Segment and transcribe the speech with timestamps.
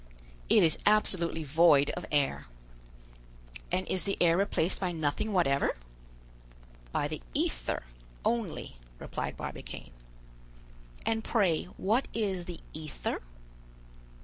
[0.49, 2.47] "It is absolutely void of air."
[3.71, 5.75] "And is the air replaced by nothing whatever?"
[6.91, 7.83] "By the ether
[8.25, 9.91] only," replied Barbicane.
[11.05, 13.21] "And pray what is the ether?"